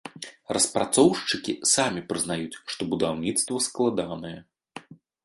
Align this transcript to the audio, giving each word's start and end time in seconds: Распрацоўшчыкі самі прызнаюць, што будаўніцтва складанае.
Распрацоўшчыкі 0.55 1.53
самі 1.73 2.01
прызнаюць, 2.11 2.59
што 2.77 2.81
будаўніцтва 2.95 3.57
складанае. 3.67 4.33